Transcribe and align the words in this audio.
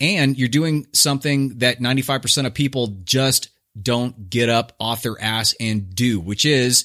And 0.00 0.36
you're 0.36 0.48
doing 0.48 0.86
something 0.92 1.58
that 1.58 1.78
95% 1.78 2.46
of 2.46 2.54
people 2.54 2.88
just 3.04 3.50
don't 3.80 4.28
get 4.28 4.48
up 4.48 4.72
off 4.80 5.02
their 5.02 5.20
ass 5.20 5.54
and 5.60 5.94
do, 5.94 6.20
which 6.20 6.44
is 6.44 6.84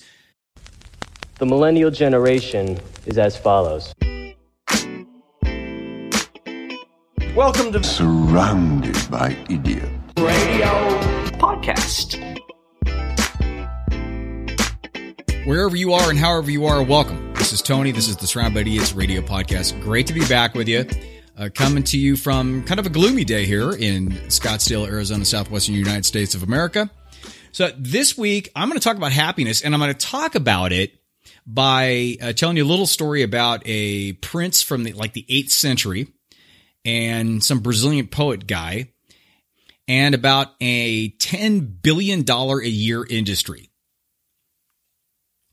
The 1.40 1.46
millennial 1.46 1.92
generation 1.92 2.80
is 3.06 3.18
as 3.18 3.36
follows. 3.36 3.94
Welcome 7.36 7.72
to 7.74 7.84
surrounded 7.84 8.98
by 9.10 9.36
idiots. 9.50 9.90
Radio 10.18 10.66
Podcast. 11.40 12.40
wherever 15.46 15.76
you 15.76 15.94
are 15.94 16.12
and 16.12 16.20
however 16.20 16.52
you 16.52 16.68
are, 16.68 16.84
welcome. 16.84 17.34
This 17.34 17.52
is 17.54 17.62
Tony. 17.64 17.92
This 17.92 18.08
is 18.08 18.18
the 18.18 18.28
Surrounded 18.28 18.54
by 18.54 18.62
Idiots 18.62 18.94
radio 18.94 19.22
podcast. 19.22 19.82
Great 19.82 20.06
to 20.06 20.14
be 20.14 20.24
back 20.28 20.54
with 20.54 20.68
you. 20.68 20.86
Uh, 21.40 21.48
coming 21.56 21.84
to 21.84 21.98
you 21.98 22.18
from 22.18 22.64
kind 22.66 22.82
of 22.82 22.86
a 22.86 22.90
gloomy 22.90 23.24
day 23.24 23.46
here 23.46 23.72
in 23.72 24.10
Scottsdale, 24.28 24.86
Arizona, 24.86 25.24
southwestern 25.24 25.74
United 25.74 26.06
States 26.06 26.36
of 26.36 26.44
America. 26.44 26.90
So 27.54 27.72
this 27.78 28.18
week, 28.18 28.52
I'm 28.58 28.68
going 28.68 28.78
to 28.78 28.84
talk 28.84 28.98
about 28.98 29.14
happiness, 29.14 29.62
and 29.62 29.74
I'm 29.74 29.80
going 29.80 29.94
to 29.94 30.06
talk 30.06 30.36
about 30.36 30.74
it 30.74 31.00
by 31.48 32.18
uh, 32.22 32.34
telling 32.34 32.58
you 32.58 32.66
a 32.66 32.68
little 32.68 32.86
story 32.86 33.24
about 33.24 33.62
a 33.66 34.14
prince 34.14 34.62
from 34.62 34.84
the, 34.84 34.92
like 34.92 35.14
the 35.14 35.26
8th 35.30 35.52
century 35.52 36.10
and 36.84 37.42
some 37.42 37.60
Brazilian 37.60 38.08
poet 38.08 38.46
guy, 38.46 38.90
and 39.88 40.14
about 40.14 40.50
a 40.60 41.12
$10 41.12 41.82
billion 41.82 42.30
a 42.30 42.68
year 42.68 43.06
industry 43.10 43.69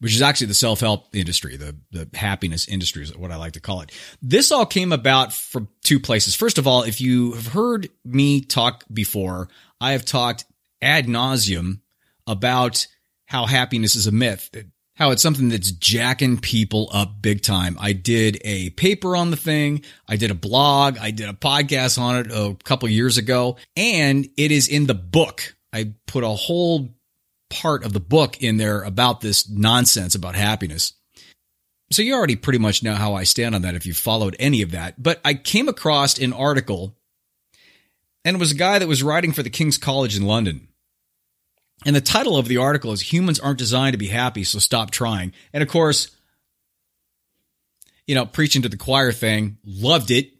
which 0.00 0.14
is 0.14 0.22
actually 0.22 0.48
the 0.48 0.54
self-help 0.54 1.14
industry, 1.14 1.56
the, 1.56 1.76
the 1.90 2.08
happiness 2.14 2.68
industry 2.68 3.02
is 3.02 3.16
what 3.16 3.32
I 3.32 3.36
like 3.36 3.52
to 3.52 3.60
call 3.60 3.80
it. 3.80 3.92
This 4.20 4.52
all 4.52 4.66
came 4.66 4.92
about 4.92 5.32
from 5.32 5.68
two 5.82 5.98
places. 6.00 6.34
First 6.34 6.58
of 6.58 6.66
all, 6.66 6.82
if 6.82 7.00
you 7.00 7.32
have 7.32 7.48
heard 7.48 7.88
me 8.04 8.42
talk 8.42 8.84
before, 8.92 9.48
I 9.80 9.92
have 9.92 10.04
talked 10.04 10.44
ad 10.82 11.06
nauseum 11.06 11.80
about 12.26 12.86
how 13.26 13.46
happiness 13.46 13.96
is 13.96 14.06
a 14.06 14.12
myth, 14.12 14.50
how 14.94 15.10
it's 15.10 15.22
something 15.22 15.48
that's 15.48 15.70
jacking 15.72 16.38
people 16.38 16.88
up 16.92 17.20
big 17.20 17.42
time. 17.42 17.76
I 17.80 17.92
did 17.92 18.38
a 18.44 18.70
paper 18.70 19.16
on 19.16 19.30
the 19.30 19.36
thing. 19.36 19.82
I 20.08 20.16
did 20.16 20.30
a 20.30 20.34
blog. 20.34 20.98
I 20.98 21.10
did 21.10 21.28
a 21.28 21.34
podcast 21.34 21.98
on 21.98 22.16
it 22.16 22.26
a 22.30 22.56
couple 22.64 22.88
years 22.88 23.18
ago 23.18 23.56
and 23.76 24.28
it 24.36 24.52
is 24.52 24.68
in 24.68 24.86
the 24.86 24.94
book. 24.94 25.54
I 25.72 25.94
put 26.06 26.24
a 26.24 26.28
whole 26.28 26.95
part 27.60 27.84
of 27.84 27.92
the 27.92 28.00
book 28.00 28.42
in 28.42 28.56
there 28.56 28.82
about 28.82 29.20
this 29.20 29.48
nonsense 29.48 30.14
about 30.14 30.34
happiness. 30.34 30.92
So 31.90 32.02
you 32.02 32.14
already 32.14 32.36
pretty 32.36 32.58
much 32.58 32.82
know 32.82 32.94
how 32.94 33.14
I 33.14 33.24
stand 33.24 33.54
on 33.54 33.62
that 33.62 33.74
if 33.74 33.86
you 33.86 33.94
followed 33.94 34.36
any 34.38 34.62
of 34.62 34.72
that. 34.72 35.00
But 35.02 35.20
I 35.24 35.34
came 35.34 35.68
across 35.68 36.18
an 36.18 36.32
article 36.32 36.96
and 38.24 38.36
it 38.36 38.40
was 38.40 38.50
a 38.50 38.56
guy 38.56 38.78
that 38.78 38.88
was 38.88 39.02
writing 39.02 39.32
for 39.32 39.42
the 39.42 39.50
King's 39.50 39.78
College 39.78 40.16
in 40.16 40.24
London. 40.24 40.68
And 41.84 41.94
the 41.94 42.00
title 42.00 42.36
of 42.36 42.48
the 42.48 42.56
article 42.56 42.92
is 42.92 43.12
Humans 43.12 43.38
Aren't 43.38 43.58
Designed 43.58 43.92
to 43.92 43.98
Be 43.98 44.08
Happy, 44.08 44.42
so 44.42 44.58
Stop 44.58 44.90
Trying. 44.90 45.32
And 45.52 45.62
of 45.62 45.68
course, 45.68 46.10
you 48.06 48.14
know, 48.14 48.26
preaching 48.26 48.62
to 48.62 48.68
the 48.68 48.76
choir 48.76 49.12
thing, 49.12 49.58
loved 49.64 50.10
it, 50.10 50.32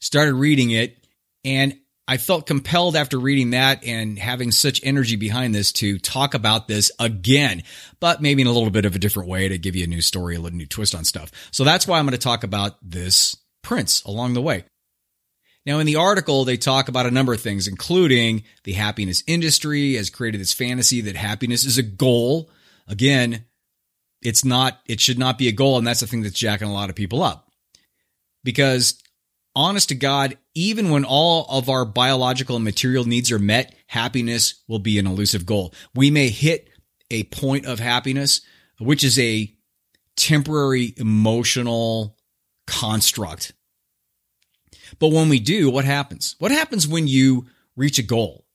started 0.00 0.34
reading 0.34 0.70
it, 0.70 1.06
and 1.44 1.78
I 2.06 2.18
felt 2.18 2.46
compelled 2.46 2.96
after 2.96 3.18
reading 3.18 3.50
that 3.50 3.82
and 3.84 4.18
having 4.18 4.52
such 4.52 4.80
energy 4.84 5.16
behind 5.16 5.54
this 5.54 5.72
to 5.72 5.98
talk 5.98 6.34
about 6.34 6.68
this 6.68 6.92
again, 6.98 7.62
but 7.98 8.20
maybe 8.20 8.42
in 8.42 8.48
a 8.48 8.52
little 8.52 8.70
bit 8.70 8.84
of 8.84 8.94
a 8.94 8.98
different 8.98 9.28
way 9.28 9.48
to 9.48 9.56
give 9.56 9.74
you 9.74 9.84
a 9.84 9.88
new 9.88 10.02
story, 10.02 10.36
a 10.36 10.40
little 10.40 10.58
new 10.58 10.66
twist 10.66 10.94
on 10.94 11.04
stuff. 11.04 11.30
So 11.50 11.64
that's 11.64 11.86
why 11.86 11.98
I'm 11.98 12.04
going 12.04 12.12
to 12.12 12.18
talk 12.18 12.44
about 12.44 12.76
this 12.82 13.36
prince 13.62 14.02
along 14.02 14.34
the 14.34 14.42
way. 14.42 14.64
Now, 15.64 15.78
in 15.78 15.86
the 15.86 15.96
article, 15.96 16.44
they 16.44 16.58
talk 16.58 16.88
about 16.88 17.06
a 17.06 17.10
number 17.10 17.32
of 17.32 17.40
things, 17.40 17.66
including 17.66 18.44
the 18.64 18.74
happiness 18.74 19.24
industry 19.26 19.94
has 19.94 20.10
created 20.10 20.42
this 20.42 20.52
fantasy 20.52 21.00
that 21.02 21.16
happiness 21.16 21.64
is 21.64 21.78
a 21.78 21.82
goal. 21.82 22.50
Again, 22.86 23.46
it's 24.20 24.44
not, 24.44 24.80
it 24.86 25.00
should 25.00 25.18
not 25.18 25.38
be 25.38 25.48
a 25.48 25.52
goal. 25.52 25.78
And 25.78 25.86
that's 25.86 26.00
the 26.00 26.06
thing 26.06 26.20
that's 26.20 26.38
jacking 26.38 26.68
a 26.68 26.72
lot 26.72 26.90
of 26.90 26.96
people 26.96 27.22
up 27.22 27.50
because 28.42 29.02
honest 29.54 29.88
to 29.90 29.94
God, 29.94 30.36
even 30.54 30.90
when 30.90 31.04
all 31.04 31.46
of 31.48 31.68
our 31.68 31.84
biological 31.84 32.56
and 32.56 32.64
material 32.64 33.04
needs 33.04 33.30
are 33.32 33.38
met, 33.38 33.74
happiness 33.86 34.62
will 34.68 34.78
be 34.78 34.98
an 34.98 35.06
elusive 35.06 35.46
goal. 35.46 35.72
We 35.94 36.10
may 36.10 36.28
hit 36.28 36.68
a 37.10 37.24
point 37.24 37.66
of 37.66 37.78
happiness, 37.78 38.40
which 38.78 39.04
is 39.04 39.18
a 39.18 39.52
temporary 40.16 40.94
emotional 40.96 42.16
construct. 42.66 43.52
But 44.98 45.08
when 45.08 45.28
we 45.28 45.40
do, 45.40 45.70
what 45.70 45.84
happens? 45.84 46.36
What 46.38 46.50
happens 46.50 46.86
when 46.86 47.06
you 47.06 47.46
reach 47.76 47.98
a 47.98 48.02
goal? 48.02 48.46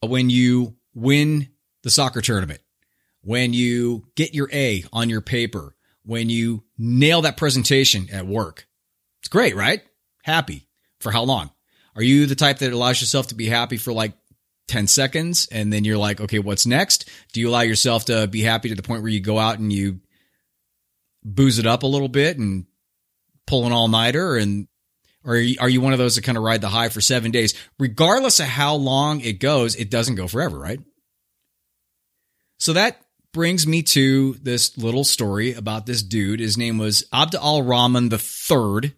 When 0.00 0.30
you 0.30 0.76
win 0.94 1.48
the 1.82 1.90
soccer 1.90 2.20
tournament? 2.20 2.60
When 3.22 3.52
you 3.52 4.06
get 4.14 4.34
your 4.34 4.48
A 4.52 4.84
on 4.92 5.08
your 5.08 5.20
paper? 5.20 5.74
When 6.04 6.30
you 6.30 6.62
nail 6.78 7.22
that 7.22 7.36
presentation 7.36 8.08
at 8.12 8.26
work? 8.26 8.66
It's 9.20 9.28
great, 9.28 9.56
right? 9.56 9.82
Happy 10.26 10.68
for 11.00 11.12
how 11.12 11.22
long? 11.22 11.50
Are 11.94 12.02
you 12.02 12.26
the 12.26 12.34
type 12.34 12.58
that 12.58 12.72
allows 12.72 13.00
yourself 13.00 13.28
to 13.28 13.34
be 13.36 13.46
happy 13.46 13.76
for 13.76 13.92
like 13.92 14.12
10 14.68 14.88
seconds 14.88 15.46
and 15.52 15.72
then 15.72 15.84
you're 15.84 15.96
like, 15.96 16.20
okay, 16.20 16.40
what's 16.40 16.66
next? 16.66 17.08
Do 17.32 17.40
you 17.40 17.48
allow 17.48 17.60
yourself 17.60 18.06
to 18.06 18.26
be 18.26 18.42
happy 18.42 18.68
to 18.68 18.74
the 18.74 18.82
point 18.82 19.02
where 19.02 19.10
you 19.10 19.20
go 19.20 19.38
out 19.38 19.60
and 19.60 19.72
you 19.72 20.00
booze 21.24 21.58
it 21.60 21.66
up 21.66 21.84
a 21.84 21.86
little 21.86 22.08
bit 22.08 22.38
and 22.38 22.66
pull 23.46 23.66
an 23.66 23.72
all 23.72 23.88
nighter 23.88 24.36
and 24.36 24.66
or 25.24 25.34
are 25.34 25.68
you 25.68 25.80
one 25.80 25.92
of 25.92 25.98
those 25.98 26.14
that 26.14 26.22
kind 26.22 26.38
of 26.38 26.44
ride 26.44 26.60
the 26.60 26.68
high 26.68 26.88
for 26.88 27.00
seven 27.00 27.32
days? 27.32 27.54
Regardless 27.78 28.38
of 28.38 28.46
how 28.46 28.74
long 28.74 29.20
it 29.20 29.40
goes, 29.40 29.74
it 29.74 29.90
doesn't 29.90 30.14
go 30.14 30.28
forever, 30.28 30.56
right? 30.56 30.78
So 32.58 32.72
that 32.74 33.00
brings 33.32 33.66
me 33.66 33.82
to 33.82 34.34
this 34.34 34.78
little 34.78 35.02
story 35.02 35.52
about 35.52 35.84
this 35.84 36.02
dude. 36.02 36.38
His 36.38 36.56
name 36.56 36.78
was 36.78 37.04
Abd 37.12 37.34
al 37.34 37.62
Rahman 37.62 38.10
III 38.12 38.94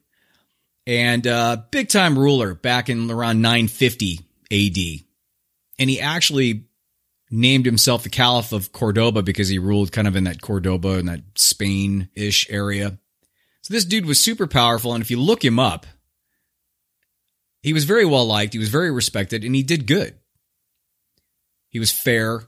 and 0.88 1.26
uh, 1.26 1.58
big 1.70 1.90
time 1.90 2.18
ruler 2.18 2.54
back 2.54 2.88
in 2.88 3.10
around 3.10 3.42
950 3.42 4.20
AD. 4.50 5.04
And 5.78 5.90
he 5.90 6.00
actually 6.00 6.64
named 7.30 7.66
himself 7.66 8.02
the 8.02 8.08
Caliph 8.08 8.52
of 8.52 8.72
Cordoba 8.72 9.22
because 9.22 9.48
he 9.48 9.58
ruled 9.58 9.92
kind 9.92 10.08
of 10.08 10.16
in 10.16 10.24
that 10.24 10.40
Cordoba 10.40 10.94
and 10.94 11.08
that 11.08 11.20
Spain 11.36 12.08
ish 12.14 12.48
area. 12.50 12.98
So 13.60 13.74
this 13.74 13.84
dude 13.84 14.06
was 14.06 14.18
super 14.18 14.46
powerful. 14.46 14.94
And 14.94 15.02
if 15.02 15.10
you 15.10 15.20
look 15.20 15.44
him 15.44 15.58
up, 15.58 15.84
he 17.60 17.74
was 17.74 17.84
very 17.84 18.06
well 18.06 18.24
liked, 18.24 18.54
he 18.54 18.58
was 18.58 18.70
very 18.70 18.90
respected, 18.90 19.44
and 19.44 19.54
he 19.54 19.62
did 19.62 19.86
good. 19.86 20.14
He 21.68 21.78
was 21.78 21.92
fair, 21.92 22.44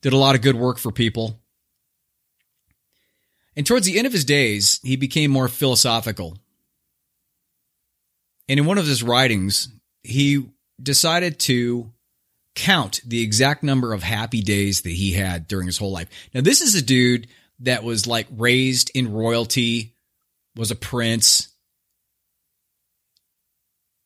did 0.00 0.14
a 0.14 0.18
lot 0.18 0.36
of 0.36 0.40
good 0.40 0.56
work 0.56 0.78
for 0.78 0.90
people. 0.90 1.38
And 3.54 3.66
towards 3.66 3.84
the 3.84 3.98
end 3.98 4.06
of 4.06 4.12
his 4.14 4.24
days, 4.24 4.80
he 4.82 4.96
became 4.96 5.30
more 5.30 5.48
philosophical 5.48 6.38
and 8.50 8.58
in 8.58 8.66
one 8.66 8.78
of 8.78 8.86
his 8.86 9.00
writings, 9.00 9.68
he 10.02 10.44
decided 10.82 11.38
to 11.38 11.92
count 12.56 13.00
the 13.06 13.22
exact 13.22 13.62
number 13.62 13.92
of 13.92 14.02
happy 14.02 14.42
days 14.42 14.80
that 14.80 14.90
he 14.90 15.12
had 15.12 15.46
during 15.46 15.68
his 15.68 15.78
whole 15.78 15.92
life. 15.92 16.08
Now, 16.34 16.40
this 16.40 16.60
is 16.60 16.74
a 16.74 16.82
dude 16.82 17.28
that 17.60 17.84
was 17.84 18.08
like 18.08 18.26
raised 18.36 18.90
in 18.92 19.12
royalty, 19.12 19.94
was 20.56 20.72
a 20.72 20.74
prince, 20.74 21.54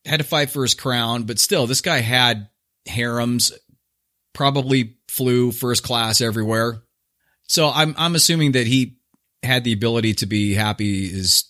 had 0.05 0.19
to 0.19 0.25
fight 0.25 0.51
for 0.51 0.61
his 0.61 0.75
crown, 0.75 1.23
but 1.23 1.39
still, 1.39 1.67
this 1.67 1.81
guy 1.81 2.01
had 2.01 2.51
harems, 2.85 3.51
probably 4.35 4.99
flew 5.09 5.53
first 5.53 5.83
class 5.83 6.21
everywhere. 6.21 6.83
So 7.45 7.71
I'm 7.71 7.95
I'm 7.97 8.15
assuming 8.15 8.53
that 8.53 8.67
he 8.67 8.99
had 9.43 9.65
the 9.65 9.73
ability 9.73 10.15
to 10.15 10.27
be 10.27 10.53
happy 10.53 11.19
as 11.19 11.45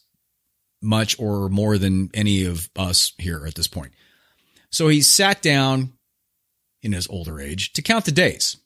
much 0.85 1.19
or 1.19 1.49
more 1.49 1.79
than 1.79 2.11
any 2.15 2.45
of 2.45 2.69
us 2.77 3.13
here 3.19 3.45
at 3.47 3.55
this 3.55 3.67
point. 3.67 3.93
So 4.71 4.89
he 4.89 5.03
sat 5.03 5.43
down 5.43 5.93
in 6.83 6.93
his 6.93 7.09
older 7.09 7.41
age 7.41 7.73
to 7.73 7.83
count 7.83 8.05
the 8.05 8.13
days. 8.13 8.59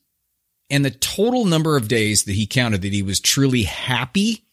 And 0.69 0.85
the 0.85 0.91
total 0.91 1.45
number 1.45 1.77
of 1.77 1.87
days 1.87 2.23
that 2.25 2.33
he 2.33 2.45
counted 2.45 2.83
that 2.83 2.93
he 2.93 3.01
was 3.01 3.19
truly 3.19 3.63
happy. 3.63 4.45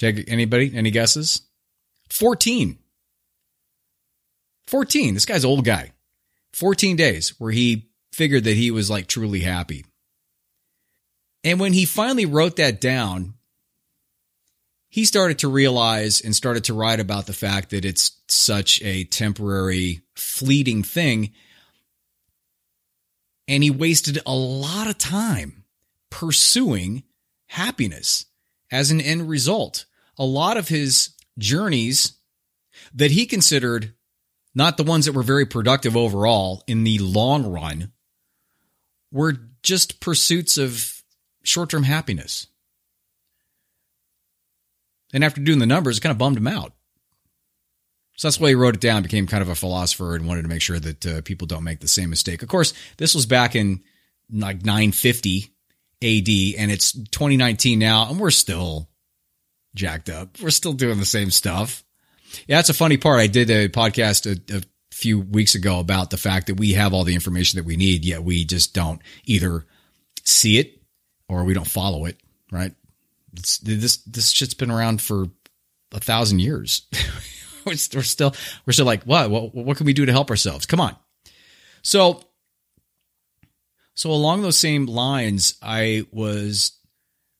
Anybody? 0.00 0.72
Any 0.74 0.90
guesses? 0.90 1.42
14. 2.10 2.78
14. 4.66 5.14
This 5.14 5.26
guy's 5.26 5.44
old 5.44 5.64
guy. 5.64 5.92
14 6.52 6.96
days 6.96 7.38
where 7.40 7.52
he 7.52 7.90
figured 8.12 8.44
that 8.44 8.56
he 8.56 8.70
was 8.70 8.90
like 8.90 9.06
truly 9.06 9.40
happy. 9.40 9.84
And 11.42 11.58
when 11.58 11.72
he 11.72 11.84
finally 11.84 12.26
wrote 12.26 12.56
that 12.56 12.80
down, 12.80 13.34
he 14.90 15.04
started 15.04 15.38
to 15.38 15.48
realize 15.48 16.20
and 16.20 16.34
started 16.34 16.64
to 16.64 16.74
write 16.74 17.00
about 17.00 17.26
the 17.26 17.32
fact 17.32 17.70
that 17.70 17.84
it's 17.84 18.20
such 18.28 18.82
a 18.82 19.04
temporary, 19.04 20.02
fleeting 20.14 20.82
thing. 20.82 21.32
And 23.48 23.62
he 23.62 23.70
wasted 23.70 24.18
a 24.26 24.34
lot 24.34 24.88
of 24.88 24.98
time 24.98 25.64
pursuing 26.10 27.04
happiness 27.46 28.26
as 28.70 28.90
an 28.90 29.00
end 29.00 29.28
result. 29.28 29.86
A 30.18 30.24
lot 30.24 30.56
of 30.56 30.68
his 30.68 31.10
journeys 31.38 32.14
that 32.92 33.12
he 33.12 33.26
considered 33.26 33.94
not 34.54 34.76
the 34.76 34.84
ones 34.84 35.06
that 35.06 35.12
were 35.12 35.22
very 35.22 35.46
productive 35.46 35.96
overall 35.96 36.62
in 36.66 36.84
the 36.84 36.98
long 36.98 37.46
run, 37.46 37.92
were 39.12 39.34
just 39.62 40.00
pursuits 40.00 40.58
of 40.58 41.02
short 41.42 41.70
term 41.70 41.84
happiness. 41.84 42.46
And 45.12 45.24
after 45.24 45.40
doing 45.40 45.58
the 45.58 45.66
numbers, 45.66 45.98
it 45.98 46.00
kind 46.00 46.12
of 46.12 46.18
bummed 46.18 46.36
him 46.36 46.46
out. 46.46 46.72
So 48.16 48.28
that's 48.28 48.38
why 48.38 48.48
he 48.48 48.54
wrote 48.54 48.74
it 48.74 48.80
down, 48.80 49.02
became 49.02 49.26
kind 49.26 49.42
of 49.42 49.48
a 49.48 49.54
philosopher, 49.54 50.14
and 50.14 50.28
wanted 50.28 50.42
to 50.42 50.48
make 50.48 50.60
sure 50.60 50.78
that 50.78 51.06
uh, 51.06 51.22
people 51.22 51.46
don't 51.46 51.64
make 51.64 51.80
the 51.80 51.88
same 51.88 52.10
mistake. 52.10 52.42
Of 52.42 52.48
course, 52.48 52.74
this 52.98 53.14
was 53.14 53.24
back 53.24 53.56
in 53.56 53.82
like 54.30 54.62
950 54.62 55.54
AD, 56.02 56.60
and 56.60 56.70
it's 56.70 56.92
2019 56.92 57.78
now, 57.78 58.10
and 58.10 58.20
we're 58.20 58.30
still 58.30 58.90
jacked 59.74 60.10
up. 60.10 60.40
We're 60.40 60.50
still 60.50 60.72
doing 60.72 60.98
the 60.98 61.06
same 61.06 61.30
stuff. 61.30 61.82
Yeah, 62.46 62.56
that's 62.56 62.68
a 62.68 62.74
funny 62.74 62.96
part. 62.96 63.20
I 63.20 63.26
did 63.26 63.50
a 63.50 63.68
podcast 63.68 64.26
a, 64.26 64.58
a 64.58 64.62
few 64.92 65.20
weeks 65.20 65.54
ago 65.54 65.80
about 65.80 66.10
the 66.10 66.16
fact 66.16 66.48
that 66.48 66.56
we 66.56 66.74
have 66.74 66.92
all 66.92 67.04
the 67.04 67.14
information 67.14 67.58
that 67.58 67.64
we 67.64 67.76
need, 67.76 68.04
yet 68.04 68.22
we 68.22 68.44
just 68.44 68.74
don't 68.74 69.00
either 69.24 69.64
see 70.24 70.58
it 70.58 70.80
or 71.28 71.44
we 71.44 71.54
don't 71.54 71.66
follow 71.66 72.04
it. 72.04 72.20
Right? 72.52 72.74
This 73.32 73.98
this 73.98 74.30
shit's 74.30 74.54
been 74.54 74.70
around 74.70 75.00
for 75.00 75.26
a 75.92 76.00
thousand 76.00 76.40
years. 76.40 76.82
we're 77.66 77.76
still 77.76 78.34
we're 78.66 78.72
still 78.72 78.86
like 78.86 79.04
what? 79.04 79.30
what 79.30 79.54
what 79.54 79.76
can 79.76 79.86
we 79.86 79.92
do 79.92 80.06
to 80.06 80.12
help 80.12 80.30
ourselves? 80.30 80.66
Come 80.66 80.80
on. 80.80 80.96
So 81.82 82.22
so 83.94 84.10
along 84.10 84.42
those 84.42 84.56
same 84.56 84.86
lines, 84.86 85.54
I 85.62 86.06
was 86.10 86.72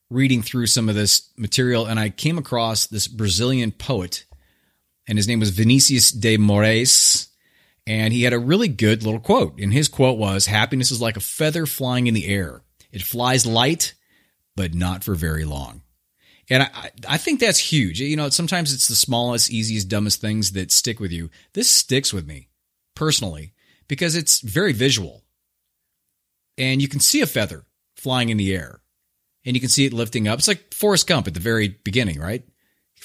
reading 0.09 0.41
through 0.41 0.67
some 0.67 0.89
of 0.89 0.95
this 0.95 1.29
material 1.37 1.85
and 1.85 1.99
I 1.99 2.09
came 2.09 2.37
across 2.37 2.87
this 2.87 3.07
Brazilian 3.07 3.71
poet 3.71 4.25
and 5.07 5.17
his 5.17 5.27
name 5.27 5.39
was 5.39 5.49
Vinicius 5.49 6.11
de 6.11 6.37
Moraes 6.37 7.29
and 7.87 8.13
he 8.13 8.23
had 8.23 8.33
a 8.33 8.39
really 8.39 8.67
good 8.67 9.03
little 9.03 9.19
quote. 9.19 9.59
And 9.59 9.73
his 9.73 9.87
quote 9.87 10.17
was 10.17 10.45
happiness 10.45 10.91
is 10.91 11.01
like 11.01 11.17
a 11.17 11.21
feather 11.21 11.65
flying 11.65 12.07
in 12.07 12.13
the 12.13 12.27
air. 12.27 12.61
It 12.91 13.01
flies 13.01 13.45
light 13.45 13.93
but 14.61 14.75
not 14.75 15.03
for 15.03 15.15
very 15.15 15.43
long. 15.43 15.81
And 16.47 16.61
I, 16.61 16.91
I 17.09 17.17
think 17.17 17.39
that's 17.39 17.57
huge. 17.57 17.99
You 17.99 18.15
know, 18.15 18.29
sometimes 18.29 18.71
it's 18.71 18.87
the 18.87 18.95
smallest, 18.95 19.49
easiest, 19.49 19.89
dumbest 19.89 20.21
things 20.21 20.51
that 20.51 20.71
stick 20.71 20.99
with 20.99 21.11
you. 21.11 21.31
This 21.53 21.67
sticks 21.67 22.13
with 22.13 22.27
me 22.27 22.49
personally 22.93 23.53
because 23.87 24.15
it's 24.15 24.39
very 24.41 24.71
visual. 24.71 25.23
And 26.59 26.79
you 26.79 26.87
can 26.87 26.99
see 26.99 27.21
a 27.21 27.25
feather 27.25 27.65
flying 27.95 28.29
in 28.29 28.37
the 28.37 28.53
air 28.53 28.81
and 29.45 29.55
you 29.55 29.59
can 29.59 29.69
see 29.69 29.85
it 29.85 29.93
lifting 29.93 30.27
up. 30.27 30.37
It's 30.37 30.47
like 30.47 30.75
Forrest 30.75 31.07
Gump 31.07 31.25
at 31.25 31.33
the 31.33 31.39
very 31.39 31.69
beginning, 31.83 32.19
right? 32.19 32.43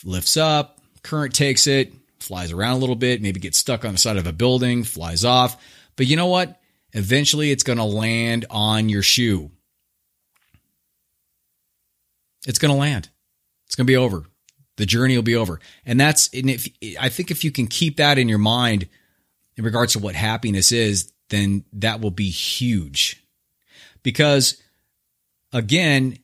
Lifts 0.04 0.36
up, 0.36 0.82
current 1.02 1.34
takes 1.34 1.66
it, 1.66 1.94
flies 2.20 2.52
around 2.52 2.74
a 2.74 2.80
little 2.80 2.96
bit, 2.96 3.22
maybe 3.22 3.40
gets 3.40 3.56
stuck 3.56 3.86
on 3.86 3.92
the 3.92 3.98
side 3.98 4.18
of 4.18 4.26
a 4.26 4.32
building, 4.34 4.84
flies 4.84 5.24
off. 5.24 5.56
But 5.96 6.06
you 6.06 6.16
know 6.16 6.26
what? 6.26 6.60
Eventually 6.92 7.50
it's 7.50 7.62
going 7.62 7.78
to 7.78 7.84
land 7.84 8.44
on 8.50 8.90
your 8.90 9.02
shoe. 9.02 9.52
It's 12.46 12.58
going 12.58 12.72
to 12.72 12.78
land. 12.78 13.10
It's 13.66 13.74
going 13.74 13.86
to 13.86 13.90
be 13.90 13.96
over. 13.96 14.24
The 14.76 14.86
journey 14.86 15.16
will 15.16 15.22
be 15.22 15.36
over. 15.36 15.60
And 15.84 16.00
that's, 16.00 16.30
and 16.32 16.48
if, 16.48 16.68
I 17.00 17.08
think 17.08 17.30
if 17.30 17.44
you 17.44 17.50
can 17.50 17.66
keep 17.66 17.96
that 17.96 18.18
in 18.18 18.28
your 18.28 18.38
mind 18.38 18.88
in 19.56 19.64
regards 19.64 19.94
to 19.94 19.98
what 19.98 20.14
happiness 20.14 20.72
is, 20.72 21.12
then 21.30 21.64
that 21.74 22.00
will 22.00 22.10
be 22.10 22.30
huge. 22.30 23.22
Because 24.02 24.60
again, 25.52 26.18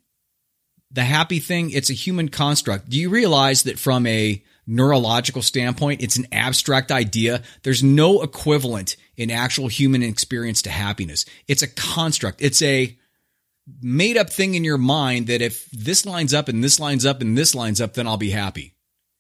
the 0.90 1.02
happy 1.02 1.38
thing, 1.38 1.70
it's 1.70 1.90
a 1.90 1.94
human 1.94 2.28
construct. 2.28 2.88
Do 2.88 2.98
you 2.98 3.08
realize 3.08 3.62
that 3.64 3.78
from 3.78 4.06
a 4.06 4.42
neurological 4.66 5.42
standpoint, 5.42 6.02
it's 6.02 6.16
an 6.16 6.26
abstract 6.30 6.92
idea? 6.92 7.42
There's 7.62 7.82
no 7.82 8.22
equivalent 8.22 8.96
in 9.16 9.30
actual 9.30 9.68
human 9.68 10.02
experience 10.02 10.62
to 10.62 10.70
happiness. 10.70 11.24
It's 11.48 11.62
a 11.62 11.68
construct. 11.68 12.42
It's 12.42 12.60
a 12.62 12.96
made 13.80 14.16
up 14.16 14.30
thing 14.30 14.54
in 14.54 14.64
your 14.64 14.78
mind 14.78 15.28
that 15.28 15.42
if 15.42 15.70
this 15.70 16.04
lines 16.04 16.34
up 16.34 16.48
and 16.48 16.62
this 16.62 16.78
lines 16.78 17.06
up 17.06 17.20
and 17.20 17.36
this 17.36 17.54
lines 17.54 17.80
up, 17.80 17.94
then 17.94 18.06
I'll 18.06 18.16
be 18.16 18.30
happy. 18.30 18.74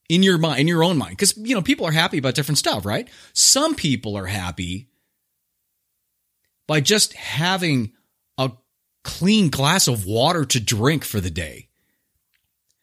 In 0.08 0.22
your 0.22 0.38
mind, 0.38 0.60
in 0.60 0.68
your 0.68 0.84
own 0.84 0.98
mind. 0.98 1.16
Because, 1.16 1.36
you 1.36 1.54
know, 1.54 1.62
people 1.62 1.86
are 1.86 1.92
happy 1.92 2.18
about 2.18 2.34
different 2.34 2.58
stuff, 2.58 2.84
right? 2.84 3.08
Some 3.32 3.74
people 3.74 4.16
are 4.16 4.26
happy 4.26 4.90
by 6.66 6.80
just 6.80 7.14
having 7.14 7.92
a 8.36 8.52
clean 9.04 9.48
glass 9.48 9.88
of 9.88 10.06
water 10.06 10.44
to 10.44 10.60
drink 10.60 11.04
for 11.04 11.20
the 11.20 11.30
day. 11.30 11.68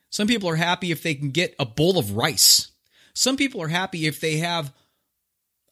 Some 0.10 0.28
people 0.28 0.50
are 0.50 0.56
happy 0.56 0.92
if 0.92 1.04
they 1.04 1.14
can 1.14 1.30
get 1.30 1.56
a 1.60 1.66
bowl 1.66 2.00
of 2.00 2.16
rice. 2.16 2.72
Some 3.14 3.38
people 3.38 3.62
are 3.62 3.68
happy 3.68 4.08
if 4.08 4.20
they 4.20 4.38
have 4.38 4.74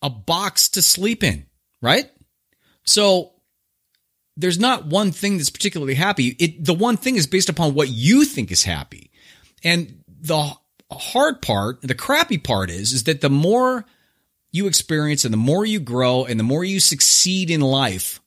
a 0.02 0.10
box 0.10 0.70
to 0.70 0.82
sleep 0.82 1.24
in, 1.24 1.48
right? 1.82 2.10
So 2.84 3.34
there's 4.38 4.60
not 4.60 4.86
one 4.86 5.12
thing 5.12 5.38
that's 5.38 5.50
particularly 5.50 5.96
happy. 5.96 6.36
It, 6.40 6.64
the 6.64 6.74
one 6.74 6.96
thing 6.96 7.16
is 7.16 7.26
based 7.26 7.50
upon 7.50 7.74
what 7.74 7.90
you 7.90 8.24
think 8.24 8.52
is 8.52 8.64
happy. 8.64 9.10
And 9.64 10.04
the 10.22 10.54
hard 10.92 11.42
part, 11.42 11.82
the 11.82 11.96
crappy 11.96 12.38
part 12.38 12.70
is, 12.70 12.94
is 12.94 13.04
that 13.06 13.22
the 13.22 13.32
more 13.32 13.84
you 14.52 14.68
experience 14.68 15.26
and 15.26 15.34
the 15.34 15.38
more 15.38 15.66
you 15.66 15.80
grow 15.80 16.24
and 16.24 16.40
the 16.40 16.44
more 16.44 16.64
you 16.64 16.80
succeed 16.80 17.50
in 17.50 17.62
life, 17.62 18.22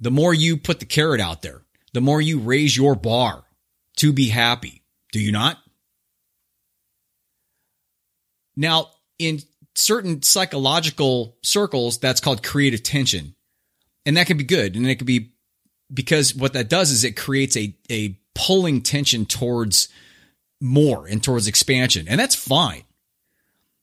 the 0.00 0.10
more 0.10 0.34
you 0.34 0.56
put 0.56 0.80
the 0.80 0.86
carrot 0.86 1.20
out 1.20 1.42
there, 1.42 1.62
the 1.92 2.00
more 2.00 2.20
you 2.20 2.40
raise 2.40 2.76
your 2.76 2.96
bar 2.96 3.44
to 3.96 4.12
be 4.12 4.28
happy. 4.28 4.82
Do 5.12 5.20
you 5.20 5.30
not? 5.30 5.58
Now, 8.56 8.90
in 9.18 9.40
certain 9.76 10.22
psychological 10.22 11.36
circles, 11.42 11.98
that's 11.98 12.20
called 12.20 12.42
creative 12.42 12.82
tension 12.82 13.36
and 14.06 14.16
that 14.16 14.26
can 14.26 14.36
be 14.36 14.44
good. 14.44 14.76
And 14.76 14.86
it 14.86 14.96
could 14.96 15.06
be 15.06 15.32
because 15.92 16.34
what 16.34 16.52
that 16.54 16.68
does 16.68 16.90
is 16.90 17.04
it 17.04 17.16
creates 17.16 17.56
a 17.56 17.74
a 17.90 18.18
pulling 18.34 18.82
tension 18.82 19.26
towards 19.26 19.88
more 20.60 21.06
and 21.06 21.22
towards 21.22 21.46
expansion. 21.46 22.06
And 22.08 22.18
that's 22.18 22.34
fine. 22.34 22.84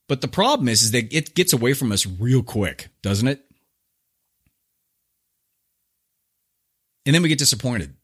But 0.08 0.22
the 0.22 0.28
problem 0.28 0.68
is 0.68 0.82
is 0.82 0.92
that 0.92 1.14
it 1.14 1.36
gets 1.36 1.54
away 1.54 1.74
from 1.74 1.92
us 1.92 2.06
real 2.06 2.44
quick 2.44 2.90
doesn't 3.02 3.28
it? 3.28 3.42
And 7.06 7.16
then 7.16 7.24
we 7.24 7.30
get 7.30 7.40
disappointed. 7.40 7.96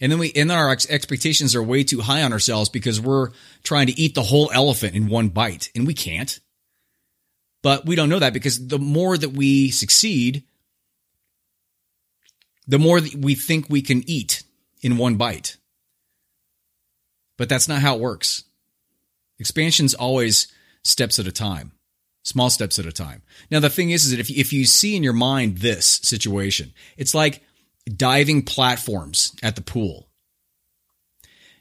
And 0.00 0.10
then 0.10 0.18
we 0.18 0.32
and 0.34 0.50
then 0.50 0.58
our 0.58 0.70
ex- 0.70 0.88
expectations 0.90 1.54
are 1.54 1.62
way 1.62 1.84
too 1.84 2.00
high 2.00 2.22
on 2.22 2.32
ourselves 2.32 2.68
because 2.68 3.00
we're 3.00 3.30
trying 3.62 3.86
to 3.86 3.98
eat 3.98 4.14
the 4.14 4.22
whole 4.22 4.50
elephant 4.52 4.96
in 4.96 5.08
one 5.08 5.28
bite. 5.28 5.70
And 5.76 5.86
we 5.86 5.94
can't. 5.94 6.40
But 7.62 7.86
we 7.86 7.94
don't 7.94 8.08
know 8.08 8.18
that 8.18 8.32
because 8.32 8.66
the 8.66 8.80
more 8.80 9.16
that 9.16 9.28
we 9.28 9.70
succeed 9.70 10.42
the 12.72 12.78
more 12.78 13.02
we 13.18 13.34
think 13.34 13.66
we 13.68 13.82
can 13.82 14.02
eat 14.08 14.44
in 14.80 14.96
one 14.96 15.16
bite. 15.16 15.58
But 17.36 17.50
that's 17.50 17.68
not 17.68 17.82
how 17.82 17.96
it 17.96 18.00
works. 18.00 18.44
Expansion's 19.38 19.92
always 19.92 20.50
steps 20.82 21.18
at 21.18 21.26
a 21.26 21.32
time, 21.32 21.72
small 22.24 22.48
steps 22.48 22.78
at 22.78 22.86
a 22.86 22.92
time. 22.92 23.20
Now, 23.50 23.60
the 23.60 23.68
thing 23.68 23.90
is, 23.90 24.06
is 24.06 24.12
that 24.12 24.20
if, 24.20 24.30
if 24.30 24.54
you 24.54 24.64
see 24.64 24.96
in 24.96 25.02
your 25.02 25.12
mind 25.12 25.58
this 25.58 25.84
situation, 26.02 26.72
it's 26.96 27.14
like 27.14 27.42
diving 27.94 28.40
platforms 28.40 29.36
at 29.42 29.54
the 29.54 29.60
pool. 29.60 30.08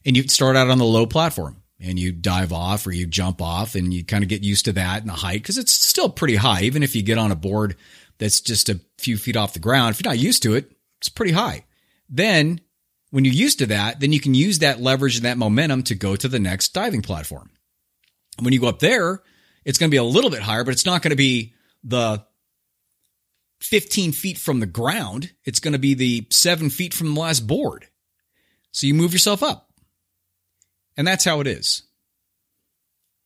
And 0.05 0.15
you 0.15 0.25
start 0.29 0.55
out 0.55 0.69
on 0.69 0.77
the 0.77 0.85
low 0.85 1.05
platform 1.05 1.61
and 1.77 1.99
you 1.99 2.13
dive 2.13 2.53
off 2.53 2.87
or 2.87 2.93
you 2.93 3.05
jump 3.05 3.41
off 3.41 3.75
and 3.75 3.93
you 3.93 4.05
kind 4.05 4.23
of 4.23 4.29
get 4.29 4.43
used 4.43 4.63
to 4.63 4.73
that 4.73 5.01
and 5.01 5.09
the 5.09 5.15
height 5.15 5.41
because 5.41 5.57
it's 5.57 5.73
still 5.73 6.07
pretty 6.07 6.37
high. 6.37 6.61
Even 6.61 6.83
if 6.83 6.95
you 6.95 7.03
get 7.03 7.17
on 7.17 7.33
a 7.33 7.35
board 7.35 7.75
that's 8.17 8.39
just 8.39 8.69
a 8.69 8.79
few 8.97 9.17
feet 9.17 9.35
off 9.35 9.51
the 9.51 9.59
ground, 9.59 9.93
if 9.93 10.01
you're 10.01 10.09
not 10.09 10.17
used 10.17 10.43
to 10.43 10.53
it, 10.53 10.71
it's 11.01 11.09
pretty 11.09 11.31
high. 11.31 11.65
Then 12.07 12.61
when 13.09 13.25
you're 13.25 13.33
used 13.33 13.59
to 13.59 13.65
that, 13.67 13.99
then 13.99 14.13
you 14.13 14.19
can 14.19 14.35
use 14.35 14.59
that 14.59 14.79
leverage 14.79 15.15
and 15.15 15.25
that 15.25 15.37
momentum 15.37 15.81
to 15.83 15.95
go 15.95 16.15
to 16.15 16.27
the 16.27 16.39
next 16.39 16.73
diving 16.73 17.01
platform. 17.01 17.49
When 18.39 18.53
you 18.53 18.59
go 18.59 18.67
up 18.67 18.79
there, 18.79 19.23
it's 19.65 19.79
going 19.79 19.89
to 19.89 19.93
be 19.93 19.97
a 19.97 20.03
little 20.03 20.29
bit 20.29 20.41
higher, 20.41 20.63
but 20.63 20.71
it's 20.71 20.85
not 20.85 21.01
going 21.01 21.09
to 21.09 21.17
be 21.17 21.53
the 21.83 22.23
15 23.61 24.11
feet 24.11 24.37
from 24.37 24.59
the 24.59 24.67
ground. 24.67 25.31
It's 25.43 25.59
going 25.59 25.73
to 25.73 25.79
be 25.79 25.95
the 25.95 26.27
seven 26.29 26.69
feet 26.69 26.93
from 26.93 27.15
the 27.15 27.19
last 27.19 27.41
board. 27.41 27.87
So 28.71 28.85
you 28.85 28.93
move 28.93 29.13
yourself 29.13 29.41
up. 29.41 29.69
And 30.95 31.07
that's 31.07 31.25
how 31.25 31.39
it 31.41 31.47
is. 31.47 31.83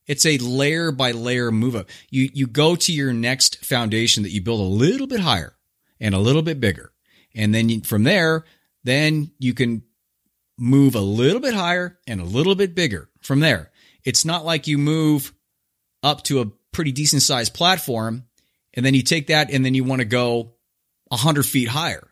It's 0.07 0.25
a 0.25 0.37
layer 0.37 0.91
by 0.91 1.11
layer 1.11 1.51
move 1.51 1.75
up. 1.75 1.89
You, 2.09 2.29
you 2.33 2.47
go 2.47 2.75
to 2.75 2.93
your 2.93 3.11
next 3.11 3.65
foundation 3.65 4.23
that 4.23 4.31
you 4.31 4.41
build 4.41 4.61
a 4.61 4.63
little 4.63 5.07
bit 5.07 5.19
higher 5.19 5.55
and 5.99 6.15
a 6.15 6.19
little 6.19 6.41
bit 6.41 6.59
bigger. 6.59 6.91
And 7.35 7.53
then 7.53 7.81
from 7.81 8.03
there, 8.03 8.45
then 8.83 9.31
you 9.39 9.53
can 9.53 9.83
move 10.57 10.95
a 10.95 11.01
little 11.01 11.41
bit 11.41 11.53
higher 11.53 11.99
and 12.07 12.21
a 12.21 12.25
little 12.25 12.55
bit 12.55 12.75
bigger 12.75 13.09
from 13.21 13.41
there. 13.41 13.71
It's 14.03 14.25
not 14.25 14.45
like 14.45 14.67
you 14.67 14.77
move 14.77 15.33
up 16.01 16.23
to 16.23 16.41
a 16.41 16.45
pretty 16.71 16.91
decent 16.91 17.21
sized 17.21 17.53
platform 17.53 18.25
and 18.73 18.85
then 18.85 18.93
you 18.93 19.01
take 19.01 19.27
that 19.27 19.51
and 19.51 19.65
then 19.65 19.73
you 19.73 19.83
want 19.83 19.99
to 19.99 20.05
go 20.05 20.53
100 21.07 21.43
feet 21.43 21.67
higher. 21.67 22.07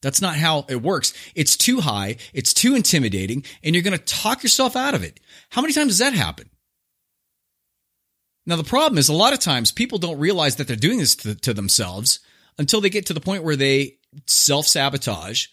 That's 0.00 0.22
not 0.22 0.36
how 0.36 0.64
it 0.68 0.80
works. 0.82 1.12
It's 1.34 1.56
too 1.56 1.80
high. 1.80 2.16
It's 2.32 2.54
too 2.54 2.74
intimidating 2.74 3.44
and 3.62 3.74
you're 3.74 3.84
going 3.84 3.98
to 3.98 4.04
talk 4.04 4.42
yourself 4.42 4.76
out 4.76 4.94
of 4.94 5.02
it. 5.02 5.20
How 5.50 5.60
many 5.60 5.74
times 5.74 5.88
does 5.88 5.98
that 5.98 6.14
happen? 6.14 6.48
Now, 8.46 8.56
the 8.56 8.64
problem 8.64 8.96
is 8.96 9.10
a 9.10 9.14
lot 9.14 9.34
of 9.34 9.40
times 9.40 9.72
people 9.72 9.98
don't 9.98 10.18
realize 10.18 10.56
that 10.56 10.66
they're 10.66 10.76
doing 10.76 10.98
this 10.98 11.16
to, 11.16 11.34
to 11.34 11.52
themselves 11.52 12.20
until 12.58 12.80
they 12.80 12.90
get 12.90 13.06
to 13.06 13.14
the 13.14 13.20
point 13.20 13.44
where 13.44 13.56
they 13.56 13.98
self 14.26 14.66
sabotage 14.66 15.46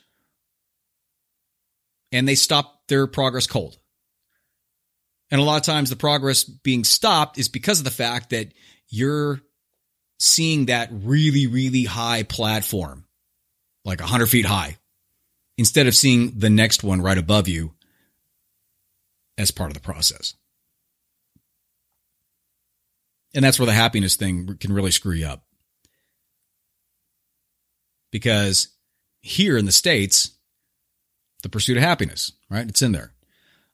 and 2.11 2.27
they 2.27 2.35
stop 2.35 2.87
their 2.87 3.07
progress 3.07 3.47
cold. 3.47 3.77
And 5.31 5.41
a 5.41 5.43
lot 5.43 5.57
of 5.57 5.63
times 5.63 5.89
the 5.89 5.95
progress 5.95 6.43
being 6.43 6.83
stopped 6.83 7.37
is 7.37 7.47
because 7.47 7.79
of 7.79 7.85
the 7.85 7.91
fact 7.91 8.29
that 8.29 8.53
you're 8.87 9.41
seeing 10.19 10.67
that 10.67 10.89
really, 10.91 11.47
really 11.47 11.83
high 11.83 12.23
platform, 12.23 13.05
like 13.83 13.99
100 13.99 14.27
feet 14.27 14.45
high, 14.45 14.77
instead 15.57 15.87
of 15.87 15.95
seeing 15.95 16.37
the 16.37 16.49
next 16.49 16.83
one 16.83 17.01
right 17.01 17.17
above 17.17 17.47
you 17.47 17.73
as 19.37 19.51
part 19.51 19.69
of 19.69 19.73
the 19.73 19.81
process. 19.81 20.35
And 23.33 23.43
that's 23.43 23.59
where 23.59 23.65
the 23.65 23.73
happiness 23.73 24.15
thing 24.15 24.57
can 24.59 24.71
really 24.71 24.91
screw 24.91 25.13
you 25.13 25.25
up. 25.25 25.44
Because 28.15 28.69
here 29.19 29.57
in 29.57 29.65
the 29.65 29.73
States, 29.73 30.31
the 31.43 31.49
pursuit 31.49 31.75
of 31.75 31.83
happiness, 31.83 32.31
right? 32.49 32.65
It's 32.65 32.81
in 32.81 32.93
there. 32.93 33.11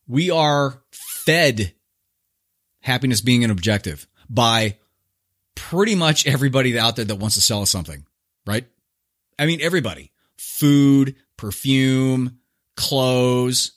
We 0.07 0.31
are 0.31 0.81
fed 0.91 1.75
happiness 2.79 3.21
being 3.21 3.43
an 3.43 3.51
objective 3.51 4.07
by 4.27 4.77
pretty 5.53 5.93
much 5.93 6.25
everybody 6.25 6.79
out 6.79 6.95
there 6.95 7.05
that 7.05 7.17
wants 7.17 7.35
to 7.35 7.41
sell 7.43 7.61
us 7.61 7.69
something, 7.69 8.03
right? 8.47 8.65
I 9.37 9.45
mean, 9.45 9.61
everybody 9.61 10.11
food, 10.37 11.17
perfume, 11.37 12.39
clothes, 12.75 13.73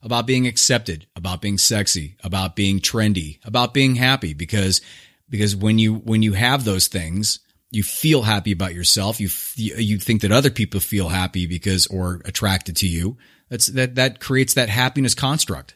about 0.00 0.26
being 0.26 0.46
accepted, 0.46 1.06
about 1.14 1.42
being 1.42 1.58
sexy, 1.58 2.16
about 2.24 2.56
being 2.56 2.80
trendy, 2.80 3.38
about 3.44 3.74
being 3.74 3.96
happy 3.96 4.32
because 4.32 4.80
because 5.28 5.54
when 5.54 5.78
you 5.78 5.96
when 5.96 6.22
you 6.22 6.32
have 6.32 6.64
those 6.64 6.86
things, 6.86 7.40
you 7.74 7.82
feel 7.82 8.22
happy 8.22 8.52
about 8.52 8.74
yourself. 8.74 9.20
You 9.20 9.28
you 9.56 9.98
think 9.98 10.22
that 10.22 10.32
other 10.32 10.50
people 10.50 10.80
feel 10.80 11.08
happy 11.08 11.46
because 11.46 11.86
or 11.86 12.22
attracted 12.24 12.76
to 12.76 12.88
you. 12.88 13.16
That's 13.50 13.66
that 13.68 13.96
that 13.96 14.20
creates 14.20 14.54
that 14.54 14.68
happiness 14.68 15.14
construct. 15.14 15.74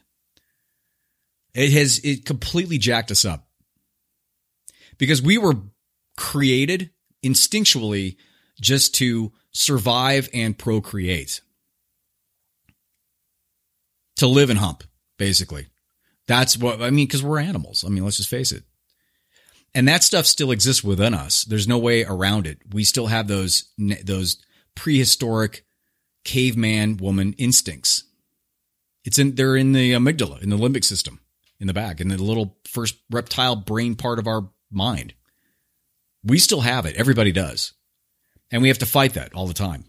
It 1.54 1.72
has 1.72 1.98
it 2.04 2.24
completely 2.24 2.78
jacked 2.78 3.10
us 3.10 3.24
up. 3.24 3.46
Because 4.98 5.22
we 5.22 5.38
were 5.38 5.54
created 6.16 6.90
instinctually 7.24 8.16
just 8.60 8.94
to 8.96 9.32
survive 9.52 10.28
and 10.34 10.58
procreate 10.58 11.40
to 14.16 14.26
live 14.26 14.50
and 14.50 14.58
hump, 14.58 14.84
basically. 15.16 15.68
That's 16.26 16.56
what 16.56 16.82
I 16.82 16.90
mean, 16.90 17.06
because 17.06 17.22
we're 17.22 17.38
animals. 17.38 17.84
I 17.84 17.88
mean, 17.88 18.04
let's 18.04 18.18
just 18.18 18.28
face 18.28 18.52
it. 18.52 18.64
And 19.74 19.86
that 19.86 20.02
stuff 20.02 20.26
still 20.26 20.50
exists 20.50 20.82
within 20.82 21.14
us. 21.14 21.44
There's 21.44 21.68
no 21.68 21.78
way 21.78 22.04
around 22.04 22.46
it. 22.46 22.58
We 22.72 22.84
still 22.84 23.06
have 23.06 23.28
those 23.28 23.70
those 24.04 24.38
prehistoric 24.74 25.64
caveman 26.24 26.96
woman 26.96 27.34
instincts. 27.38 28.04
It's 29.04 29.18
in 29.18 29.34
they're 29.34 29.56
in 29.56 29.72
the 29.72 29.92
amygdala, 29.92 30.42
in 30.42 30.50
the 30.50 30.56
limbic 30.56 30.84
system, 30.84 31.20
in 31.60 31.66
the 31.66 31.74
back, 31.74 32.00
in 32.00 32.08
the 32.08 32.16
little 32.16 32.58
first 32.66 32.96
reptile 33.10 33.56
brain 33.56 33.94
part 33.94 34.18
of 34.18 34.26
our 34.26 34.48
mind. 34.70 35.14
We 36.24 36.38
still 36.38 36.60
have 36.62 36.86
it. 36.86 36.96
Everybody 36.96 37.32
does. 37.32 37.72
And 38.50 38.62
we 38.62 38.68
have 38.68 38.78
to 38.78 38.86
fight 38.86 39.14
that 39.14 39.34
all 39.34 39.46
the 39.46 39.54
time. 39.54 39.84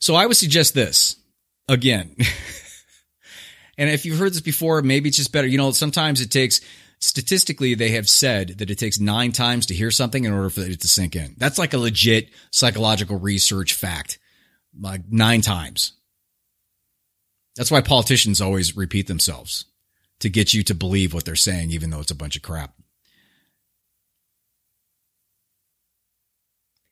So 0.00 0.16
I 0.16 0.26
would 0.26 0.36
suggest 0.36 0.74
this 0.74 1.16
again. 1.68 2.16
and 3.82 3.90
if 3.90 4.06
you've 4.06 4.16
heard 4.20 4.30
this 4.30 4.40
before, 4.40 4.80
maybe 4.80 5.08
it's 5.08 5.18
just 5.18 5.32
better. 5.32 5.48
You 5.48 5.58
know, 5.58 5.72
sometimes 5.72 6.20
it 6.20 6.30
takes 6.30 6.60
statistically 7.00 7.74
they 7.74 7.88
have 7.88 8.08
said 8.08 8.58
that 8.58 8.70
it 8.70 8.78
takes 8.78 9.00
nine 9.00 9.32
times 9.32 9.66
to 9.66 9.74
hear 9.74 9.90
something 9.90 10.24
in 10.24 10.32
order 10.32 10.50
for 10.50 10.60
it 10.60 10.80
to 10.80 10.86
sink 10.86 11.16
in. 11.16 11.34
That's 11.36 11.58
like 11.58 11.74
a 11.74 11.78
legit 11.78 12.30
psychological 12.52 13.18
research 13.18 13.74
fact. 13.74 14.20
Like 14.80 15.00
nine 15.10 15.40
times. 15.40 15.94
That's 17.56 17.72
why 17.72 17.80
politicians 17.80 18.40
always 18.40 18.76
repeat 18.76 19.08
themselves 19.08 19.64
to 20.20 20.30
get 20.30 20.54
you 20.54 20.62
to 20.62 20.76
believe 20.76 21.12
what 21.12 21.24
they're 21.24 21.34
saying, 21.34 21.72
even 21.72 21.90
though 21.90 21.98
it's 21.98 22.12
a 22.12 22.14
bunch 22.14 22.36
of 22.36 22.42
crap. 22.42 22.74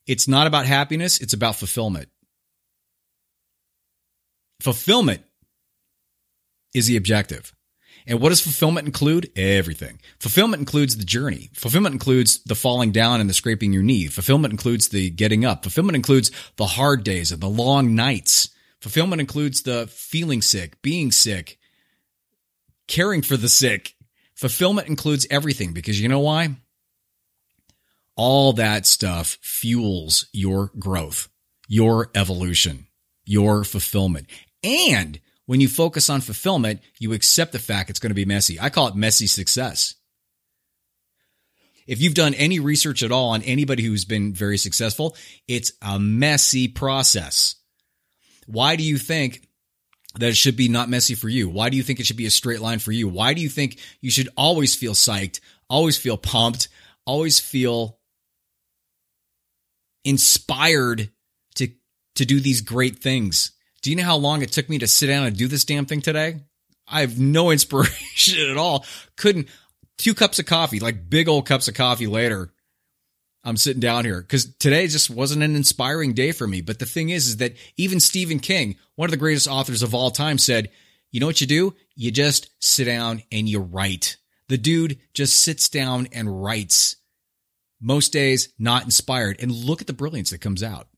It's 0.09 0.27
not 0.27 0.49
about 0.49 0.67
happiness, 0.67 1.21
it's 1.21 1.35
about 1.35 1.55
fulfillment. 1.55 2.09
Fulfillment 4.61 5.23
is 6.75 6.87
the 6.87 6.97
objective. 6.97 7.53
And 8.07 8.21
what 8.21 8.31
does 8.31 8.41
fulfillment 8.41 8.87
include? 8.87 9.31
Everything. 9.37 10.01
Fulfillment 10.19 10.61
includes 10.61 10.97
the 10.97 11.05
journey. 11.05 11.51
Fulfillment 11.55 11.93
includes 11.93 12.43
the 12.45 12.55
falling 12.55 12.93
down 12.93 13.21
and 13.21 13.29
the 13.29 13.35
scraping 13.35 13.73
your 13.73 13.83
knee. 13.83 14.07
Fulfillment 14.07 14.53
includes 14.53 14.89
the 14.89 15.11
getting 15.11 15.45
up. 15.45 15.63
Fulfillment 15.63 15.97
includes 15.97 16.31
the 16.57 16.67
hard 16.67 17.05
days 17.05 17.31
and 17.31 17.43
the 17.43 17.49
long 17.49 17.95
nights. 17.95 18.49
Fulfillment 18.81 19.21
includes 19.21 19.63
the 19.63 19.87
feeling 19.89 20.41
sick, 20.41 20.81
being 20.81 21.13
sick, 21.13 21.59
caring 22.89 23.23
for 23.23 23.37
the 23.37 23.49
sick. 23.49 23.95
Fulfillment 24.35 24.89
includes 24.89 25.27
everything 25.31 25.75
because 25.75 26.01
you 26.01 26.09
know 26.09 26.21
why? 26.21 26.57
All 28.17 28.55
that 28.55 28.87
stuff 28.87 29.39
fuels 29.43 30.27
your 30.33 30.71
growth, 30.79 31.29
your 31.69 32.11
evolution, 32.15 32.87
your 33.25 33.65
fulfillment. 33.65 34.27
And 34.63 35.21
when 35.51 35.61
you 35.61 35.67
focus 35.67 36.09
on 36.09 36.21
fulfillment, 36.21 36.81
you 37.01 37.13
accept 37.13 37.51
the 37.51 37.59
fact 37.59 37.91
it's 37.91 37.99
going 37.99 38.11
to 38.11 38.15
be 38.15 38.25
messy. 38.25 38.61
I 38.61 38.71
call 38.71 38.87
it 38.87 38.95
messy 38.95 39.27
success. 39.27 39.97
If 41.89 42.01
you've 42.01 42.15
done 42.15 42.35
any 42.35 42.61
research 42.61 43.03
at 43.03 43.11
all 43.11 43.31
on 43.31 43.43
anybody 43.43 43.83
who's 43.83 44.05
been 44.05 44.33
very 44.33 44.59
successful, 44.59 45.17
it's 45.49 45.73
a 45.83 45.99
messy 45.99 46.69
process. 46.69 47.57
Why 48.47 48.77
do 48.77 48.85
you 48.85 48.97
think 48.97 49.49
that 50.21 50.29
it 50.29 50.37
should 50.37 50.57
be 50.57 50.69
not 50.69 50.89
messy 50.89 51.17
for 51.17 51.29
you? 51.29 51.49
Why 51.49 51.69
do 51.69 51.77
you 51.77 51.83
think 51.83 51.99
it 51.99 52.07
should 52.07 52.17
be 52.17 52.27
a 52.27 52.31
straight 52.31 52.61
line 52.61 52.79
for 52.79 52.93
you? 52.93 53.09
Why 53.09 53.35
do 53.35 53.41
you 53.41 53.49
think 53.49 53.81
you 54.01 54.13
should 54.13 54.29
always 54.37 54.77
feel 54.77 54.95
psyched, 54.95 55.41
always 55.69 55.99
feel 55.99 56.17
pumped, 56.17 56.69
always 57.05 57.41
feel 57.41 57.99
inspired 60.05 61.11
to 61.57 61.71
to 62.15 62.25
do 62.25 62.39
these 62.39 62.61
great 62.61 63.01
things? 63.01 63.51
Do 63.83 63.91
you 63.91 63.97
know 63.97 64.05
how 64.05 64.17
long 64.17 64.43
it 64.43 64.53
took 64.53 64.69
me 64.69 64.79
to 64.79 64.87
sit 64.87 65.07
down 65.07 65.27
and 65.27 65.37
do 65.37 65.49
this 65.49 65.65
damn 65.65 65.87
thing 65.87 66.03
today? 66.03 66.41
I 66.87 67.01
have 67.01 67.19
no 67.19 67.51
inspiration 67.53 68.51
at 68.51 68.57
all. 68.57 68.85
Couldn't 69.17 69.49
two 69.99 70.15
cups 70.15 70.39
of 70.39 70.47
coffee, 70.47 70.81
like 70.81 71.09
big 71.09 71.29
old 71.29 71.47
cups 71.47 71.69
of 71.69 71.75
coffee 71.75 72.07
later. 72.07 72.53
I'm 73.43 73.57
sitting 73.57 73.81
down 73.81 74.05
here 74.05 74.21
because 74.21 74.55
today 74.57 74.87
just 74.87 75.09
wasn't 75.09 75.43
an 75.43 75.57
inspiring 75.57 76.13
day 76.13 76.33
for 76.33 76.47
me. 76.47 76.61
But 76.61 76.79
the 76.79 76.87
thing 76.87 77.09
is, 77.09 77.27
is 77.27 77.37
that 77.39 77.55
even 77.77 77.99
Stephen 77.99 78.39
King, 78.39 78.77
one 78.97 79.07
of 79.07 79.13
the 79.13 79.17
greatest 79.17 79.49
authors 79.49 79.83
of 79.83 79.95
all 79.95 80.11
time, 80.11 80.37
said, 80.37 80.71
you 81.11 81.21
know 81.21 81.27
what 81.27 81.41
you 81.41 81.47
do? 81.47 81.75
You 81.97 82.11
just 82.11 82.51
sit 82.61 82.85
down 82.85 83.23
and 83.33 83.49
you 83.49 83.61
write. 83.61 84.19
The 84.49 84.59
dude 84.59 84.99
just 85.15 85.41
sits 85.41 85.69
down 85.69 86.09
and 86.13 86.43
writes. 86.43 86.97
Most 87.81 88.13
days, 88.13 88.51
not 88.59 88.85
inspired. 88.85 89.39
And 89.41 89.51
look 89.51 89.81
at 89.81 89.87
the 89.87 89.95
brilliance 89.95 90.31
that 90.31 90.43
comes 90.43 90.63
out. 90.63 90.89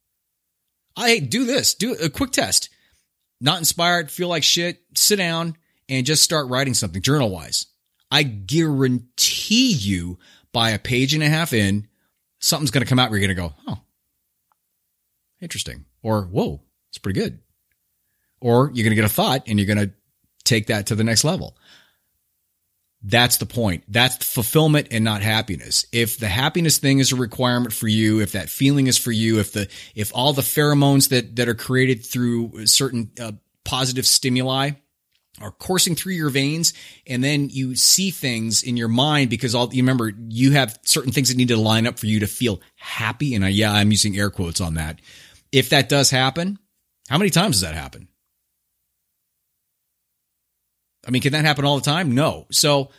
I 0.96 1.20
do 1.20 1.44
this, 1.44 1.74
do 1.74 1.94
a 1.94 2.10
quick 2.10 2.32
test. 2.32 2.68
Not 3.42 3.58
inspired, 3.58 4.08
feel 4.08 4.28
like 4.28 4.44
shit, 4.44 4.80
sit 4.94 5.16
down 5.16 5.56
and 5.88 6.06
just 6.06 6.22
start 6.22 6.48
writing 6.48 6.74
something 6.74 7.02
journal 7.02 7.28
wise. 7.28 7.66
I 8.08 8.22
guarantee 8.22 9.72
you 9.72 10.18
by 10.52 10.70
a 10.70 10.78
page 10.78 11.12
and 11.12 11.24
a 11.24 11.28
half 11.28 11.52
in, 11.52 11.88
something's 12.38 12.70
going 12.70 12.84
to 12.84 12.88
come 12.88 13.00
out 13.00 13.10
where 13.10 13.18
you're 13.18 13.26
going 13.26 13.36
to 13.36 13.42
go, 13.42 13.54
oh, 13.66 13.80
interesting. 15.40 15.86
Or, 16.04 16.22
whoa, 16.22 16.62
it's 16.90 16.98
pretty 16.98 17.18
good. 17.18 17.40
Or 18.40 18.70
you're 18.72 18.84
going 18.84 18.90
to 18.90 18.96
get 18.96 19.04
a 19.04 19.08
thought 19.08 19.42
and 19.48 19.58
you're 19.58 19.74
going 19.74 19.88
to 19.88 19.94
take 20.44 20.68
that 20.68 20.86
to 20.86 20.94
the 20.94 21.04
next 21.04 21.24
level. 21.24 21.56
That's 23.04 23.38
the 23.38 23.46
point. 23.46 23.82
That's 23.88 24.24
fulfillment 24.24 24.88
and 24.92 25.04
not 25.04 25.22
happiness. 25.22 25.86
If 25.92 26.18
the 26.18 26.28
happiness 26.28 26.78
thing 26.78 27.00
is 27.00 27.10
a 27.10 27.16
requirement 27.16 27.72
for 27.72 27.88
you, 27.88 28.20
if 28.20 28.32
that 28.32 28.48
feeling 28.48 28.86
is 28.86 28.96
for 28.96 29.10
you, 29.10 29.40
if 29.40 29.52
the 29.52 29.68
if 29.94 30.12
all 30.14 30.32
the 30.32 30.42
pheromones 30.42 31.08
that 31.08 31.36
that 31.36 31.48
are 31.48 31.54
created 31.54 32.06
through 32.06 32.66
certain 32.66 33.10
uh, 33.20 33.32
positive 33.64 34.06
stimuli 34.06 34.72
are 35.40 35.50
coursing 35.50 35.94
through 35.94 36.12
your 36.12 36.30
veins 36.30 36.72
and 37.06 37.24
then 37.24 37.48
you 37.50 37.74
see 37.74 38.10
things 38.10 38.62
in 38.62 38.76
your 38.76 38.88
mind 38.88 39.30
because 39.30 39.54
all 39.54 39.72
you 39.72 39.82
remember 39.82 40.12
you 40.28 40.52
have 40.52 40.78
certain 40.84 41.10
things 41.10 41.30
that 41.30 41.36
need 41.36 41.48
to 41.48 41.56
line 41.56 41.86
up 41.86 41.98
for 41.98 42.06
you 42.06 42.20
to 42.20 42.26
feel 42.26 42.60
happy 42.76 43.34
and 43.34 43.44
I, 43.44 43.48
yeah 43.48 43.72
i'm 43.72 43.90
using 43.90 44.16
air 44.16 44.28
quotes 44.28 44.60
on 44.60 44.74
that 44.74 45.00
if 45.50 45.70
that 45.70 45.88
does 45.88 46.10
happen 46.10 46.58
how 47.08 47.16
many 47.16 47.30
times 47.30 47.56
does 47.56 47.62
that 47.62 47.74
happen 47.74 48.08
I 51.06 51.10
mean, 51.10 51.22
can 51.22 51.32
that 51.32 51.44
happen 51.44 51.64
all 51.64 51.76
the 51.76 51.84
time? 51.84 52.12
No. 52.12 52.46
So 52.50 52.90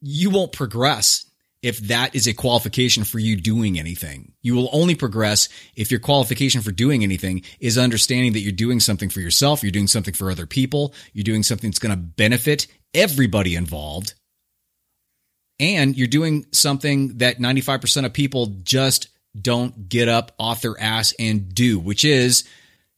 you 0.00 0.30
won't 0.30 0.52
progress 0.52 1.26
if 1.64 1.78
that 1.78 2.14
is 2.14 2.26
a 2.26 2.34
qualification 2.34 3.04
for 3.04 3.18
you 3.18 3.36
doing 3.36 3.78
anything. 3.78 4.32
You 4.42 4.54
will 4.54 4.68
only 4.70 4.94
progress 4.94 5.48
if 5.74 5.90
your 5.90 5.98
qualification 5.98 6.60
for 6.60 6.72
doing 6.72 7.02
anything 7.02 7.42
is 7.58 7.78
understanding 7.78 8.34
that 8.34 8.40
you're 8.40 8.52
doing 8.52 8.80
something 8.80 9.08
for 9.08 9.20
yourself, 9.20 9.62
you're 9.62 9.72
doing 9.72 9.86
something 9.86 10.12
for 10.12 10.30
other 10.30 10.44
people, 10.44 10.92
you're 11.14 11.24
doing 11.24 11.42
something 11.42 11.70
that's 11.70 11.78
going 11.78 11.94
to 11.94 11.96
benefit 11.96 12.66
everybody 12.92 13.56
involved. 13.56 14.12
And 15.58 15.96
you're 15.96 16.06
doing 16.06 16.44
something 16.52 17.16
that 17.18 17.38
95% 17.38 18.04
of 18.04 18.12
people 18.12 18.46
just 18.62 19.08
don't 19.40 19.88
get 19.88 20.06
up 20.06 20.32
off 20.38 20.60
their 20.60 20.78
ass 20.78 21.14
and 21.18 21.54
do, 21.54 21.78
which 21.78 22.04
is 22.04 22.44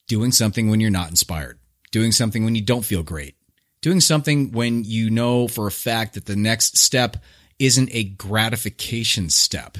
doing 0.08 0.32
something 0.32 0.68
when 0.68 0.80
you're 0.80 0.90
not 0.90 1.10
inspired, 1.10 1.60
doing 1.92 2.10
something 2.10 2.44
when 2.44 2.56
you 2.56 2.62
don't 2.62 2.84
feel 2.84 3.04
great, 3.04 3.35
doing 3.86 4.00
something 4.00 4.50
when 4.50 4.82
you 4.82 5.10
know 5.10 5.46
for 5.46 5.68
a 5.68 5.70
fact 5.70 6.14
that 6.14 6.26
the 6.26 6.34
next 6.34 6.76
step 6.76 7.18
isn't 7.60 7.88
a 7.92 8.02
gratification 8.02 9.30
step. 9.30 9.78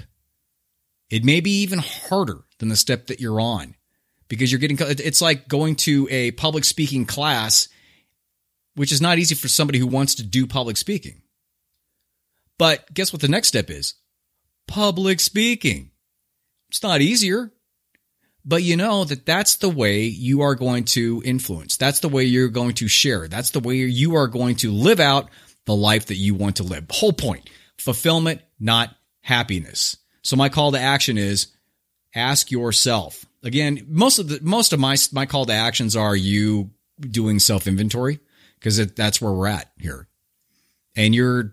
It 1.11 1.25
may 1.25 1.41
be 1.41 1.63
even 1.63 1.81
harder 1.81 2.45
than 2.61 2.69
the 2.69 2.77
step 2.77 3.09
that 3.09 3.19
you're 3.19 3.41
on 3.41 3.75
because 4.29 4.53
you're 4.53 4.61
getting, 4.61 4.77
it's 4.79 5.21
like 5.21 5.49
going 5.49 5.75
to 5.75 6.07
a 6.09 6.31
public 6.31 6.65
speaking 6.65 7.05
class, 7.05 7.69
which 8.77 8.93
is 8.93 9.01
not 9.01 9.19
easy 9.19 9.35
for 9.35 9.49
somebody 9.49 9.81
who 9.81 9.89
wants 9.89 10.15
to 10.15 10.23
do 10.23 10.47
public 10.47 10.77
speaking. 10.77 11.23
But 12.59 12.95
guess 12.95 13.13
what 13.13 13.23
the 13.23 13.27
next 13.27 13.49
step 13.49 13.71
is? 13.71 13.95
Public 14.69 15.19
speaking. 15.19 15.91
It's 16.69 16.85
not 16.85 17.01
easier, 17.01 17.51
but 18.47 18.63
you 18.63 18.77
know 18.77 19.05
that 19.05 19.27
that's 19.27 19.57
the 19.57 19.69
way 19.69 20.05
you 20.05 20.43
are 20.43 20.55
going 20.55 20.85
to 20.85 21.21
influence. 21.25 21.77
That's 21.77 21.99
the 22.01 22.09
way 22.09 22.25
you're 22.25 22.49
going 22.49 22.75
to 22.75 22.87
share. 22.87 23.27
That's 23.27 23.51
the 23.51 23.61
way 23.61 23.77
you 23.77 24.15
are 24.15 24.29
going 24.29 24.55
to 24.57 24.71
live 24.71 25.01
out 25.01 25.29
the 25.65 25.75
life 25.75 26.07
that 26.07 26.15
you 26.15 26.35
want 26.35 26.57
to 26.57 26.63
live. 26.63 26.87
Whole 26.91 27.13
point 27.13 27.51
fulfillment, 27.77 28.41
not 28.59 28.95
happiness. 29.21 29.97
So 30.23 30.37
my 30.37 30.49
call 30.49 30.73
to 30.73 30.81
action 30.81 31.19
is 31.19 31.49
ask 32.15 32.51
yourself. 32.51 33.27
Again, 33.43 33.85
most 33.89 34.19
of 34.19 34.29
the 34.29 34.39
most 34.43 34.73
of 34.73 34.81
my 34.81 34.97
my 35.13 35.27
call 35.27 35.45
to 35.47 35.53
actions 35.53 35.97
are 35.97 36.17
you 36.17 36.71
doing 37.01 37.39
self 37.39 37.67
inventory 37.67 38.21
because 38.59 38.79
that's 38.95 39.21
where 39.21 39.33
we're 39.33 39.49
at 39.49 39.71
here, 39.79 40.09
and 40.97 41.15
you're 41.15 41.53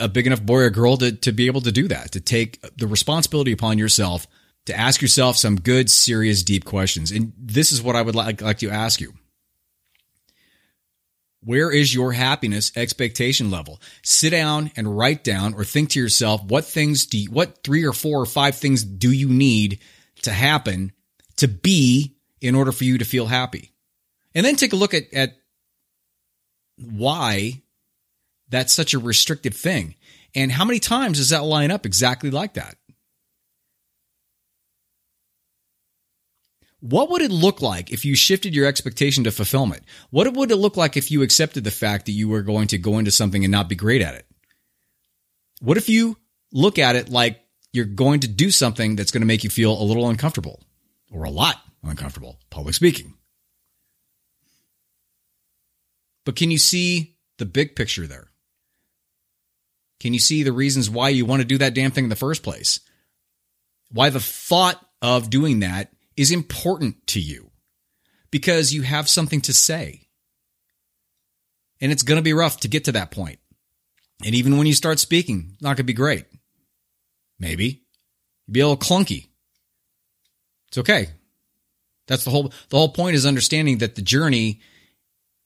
a 0.00 0.08
big 0.08 0.26
enough 0.26 0.42
boy 0.42 0.60
or 0.60 0.70
girl 0.70 0.96
to 0.96 1.12
to 1.12 1.32
be 1.32 1.46
able 1.46 1.60
to 1.60 1.72
do 1.72 1.88
that 1.88 2.12
to 2.12 2.20
take 2.20 2.60
the 2.76 2.86
responsibility 2.86 3.52
upon 3.52 3.78
yourself 3.78 4.26
to 4.68 4.78
ask 4.78 5.00
yourself 5.00 5.36
some 5.36 5.58
good, 5.60 5.90
serious, 5.90 6.42
deep 6.42 6.64
questions. 6.64 7.10
And 7.10 7.32
this 7.38 7.72
is 7.72 7.82
what 7.82 7.96
I 7.96 8.02
would 8.02 8.14
like 8.14 8.42
like 8.42 8.58
to 8.58 8.70
ask 8.70 9.00
you. 9.00 9.14
Where 11.42 11.70
is 11.70 11.94
your 11.94 12.12
happiness 12.12 12.70
expectation 12.76 13.50
level? 13.50 13.80
Sit 14.02 14.30
down 14.30 14.70
and 14.76 14.98
write 14.98 15.24
down 15.24 15.54
or 15.54 15.64
think 15.64 15.90
to 15.90 16.00
yourself, 16.00 16.44
what 16.44 16.66
things 16.66 17.06
do 17.06 17.16
you, 17.16 17.30
what 17.30 17.62
three 17.64 17.84
or 17.84 17.94
four 17.94 18.20
or 18.20 18.26
five 18.26 18.56
things 18.56 18.84
do 18.84 19.10
you 19.10 19.28
need 19.28 19.78
to 20.22 20.32
happen 20.32 20.92
to 21.36 21.48
be 21.48 22.16
in 22.40 22.54
order 22.54 22.72
for 22.72 22.84
you 22.84 22.98
to 22.98 23.04
feel 23.04 23.26
happy? 23.26 23.72
And 24.34 24.44
then 24.44 24.56
take 24.56 24.74
a 24.74 24.76
look 24.76 24.92
at, 24.92 25.14
at 25.14 25.36
why 26.76 27.62
that's 28.50 28.74
such 28.74 28.92
a 28.92 28.98
restrictive 28.98 29.54
thing. 29.54 29.94
And 30.34 30.52
how 30.52 30.64
many 30.66 30.80
times 30.80 31.18
does 31.18 31.30
that 31.30 31.44
line 31.44 31.70
up 31.70 31.86
exactly 31.86 32.30
like 32.30 32.54
that? 32.54 32.76
What 36.80 37.10
would 37.10 37.22
it 37.22 37.32
look 37.32 37.60
like 37.60 37.90
if 37.90 38.04
you 38.04 38.14
shifted 38.14 38.54
your 38.54 38.66
expectation 38.66 39.24
to 39.24 39.32
fulfillment? 39.32 39.82
What 40.10 40.32
would 40.32 40.50
it 40.50 40.56
look 40.56 40.76
like 40.76 40.96
if 40.96 41.10
you 41.10 41.22
accepted 41.22 41.64
the 41.64 41.72
fact 41.72 42.06
that 42.06 42.12
you 42.12 42.28
were 42.28 42.42
going 42.42 42.68
to 42.68 42.78
go 42.78 42.98
into 42.98 43.10
something 43.10 43.44
and 43.44 43.50
not 43.50 43.68
be 43.68 43.74
great 43.74 44.00
at 44.00 44.14
it? 44.14 44.26
What 45.60 45.76
if 45.76 45.88
you 45.88 46.16
look 46.52 46.78
at 46.78 46.94
it 46.94 47.08
like 47.08 47.40
you're 47.72 47.84
going 47.84 48.20
to 48.20 48.28
do 48.28 48.50
something 48.50 48.94
that's 48.94 49.10
going 49.10 49.22
to 49.22 49.26
make 49.26 49.42
you 49.42 49.50
feel 49.50 49.80
a 49.80 49.82
little 49.82 50.08
uncomfortable 50.08 50.62
or 51.10 51.24
a 51.24 51.30
lot 51.30 51.56
uncomfortable, 51.82 52.38
public 52.48 52.74
speaking? 52.74 53.14
But 56.24 56.36
can 56.36 56.50
you 56.50 56.58
see 56.58 57.16
the 57.38 57.46
big 57.46 57.74
picture 57.74 58.06
there? 58.06 58.30
Can 59.98 60.12
you 60.12 60.20
see 60.20 60.44
the 60.44 60.52
reasons 60.52 60.88
why 60.88 61.08
you 61.08 61.26
want 61.26 61.40
to 61.40 61.46
do 61.46 61.58
that 61.58 61.74
damn 61.74 61.90
thing 61.90 62.04
in 62.04 62.10
the 62.10 62.16
first 62.16 62.44
place? 62.44 62.78
Why 63.90 64.10
the 64.10 64.20
thought 64.20 64.80
of 65.02 65.30
doing 65.30 65.60
that 65.60 65.92
is 66.18 66.32
important 66.32 67.06
to 67.06 67.20
you 67.20 67.52
because 68.30 68.74
you 68.74 68.82
have 68.82 69.08
something 69.08 69.40
to 69.42 69.54
say. 69.54 70.08
And 71.80 71.92
it's 71.92 72.02
going 72.02 72.18
to 72.18 72.22
be 72.22 72.32
rough 72.32 72.58
to 72.60 72.68
get 72.68 72.84
to 72.86 72.92
that 72.92 73.12
point. 73.12 73.38
And 74.24 74.34
even 74.34 74.58
when 74.58 74.66
you 74.66 74.74
start 74.74 74.98
speaking, 74.98 75.56
not 75.60 75.68
going 75.68 75.76
to 75.76 75.84
be 75.84 75.92
great. 75.92 76.24
Maybe. 77.38 77.84
You'll 78.46 78.52
be 78.52 78.60
a 78.60 78.68
little 78.68 78.76
clunky. 78.76 79.28
It's 80.68 80.78
okay. 80.78 81.10
That's 82.08 82.24
the 82.24 82.30
whole 82.30 82.52
the 82.68 82.76
whole 82.76 82.88
point 82.88 83.14
is 83.14 83.24
understanding 83.24 83.78
that 83.78 83.94
the 83.94 84.02
journey 84.02 84.60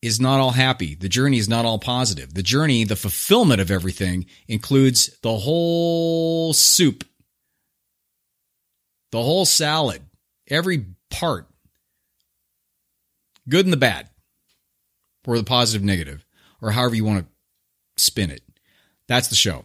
is 0.00 0.20
not 0.20 0.40
all 0.40 0.52
happy. 0.52 0.94
The 0.94 1.08
journey 1.08 1.36
is 1.36 1.48
not 1.48 1.66
all 1.66 1.78
positive. 1.78 2.32
The 2.32 2.42
journey, 2.42 2.84
the 2.84 2.96
fulfillment 2.96 3.60
of 3.60 3.70
everything 3.70 4.26
includes 4.48 5.16
the 5.22 5.36
whole 5.36 6.54
soup. 6.54 7.04
The 9.10 9.22
whole 9.22 9.44
salad 9.44 10.02
every 10.52 10.84
part, 11.10 11.48
good 13.48 13.66
and 13.66 13.72
the 13.72 13.78
bad, 13.78 14.08
or 15.26 15.36
the 15.36 15.44
positive, 15.44 15.82
negative, 15.82 16.24
or 16.60 16.70
however 16.70 16.94
you 16.94 17.04
want 17.04 17.26
to 17.26 18.02
spin 18.02 18.30
it. 18.30 18.42
That's 19.08 19.28
the 19.28 19.34
show. 19.34 19.64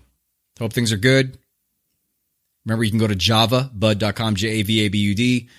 Hope 0.60 0.74
things 0.74 0.92
are 0.92 0.98
good. 0.98 1.38
Remember, 2.66 2.84
you 2.84 2.90
can 2.90 3.00
go 3.00 3.08
to 3.08 3.16
javabud.com, 3.16 4.36
J 4.36 4.48
A 4.48 4.62
V 4.64 4.86
A 4.86 4.90
B 4.90 4.98
U 5.00 5.16
D. 5.16 5.50